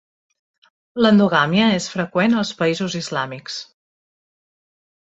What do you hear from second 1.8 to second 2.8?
freqüent als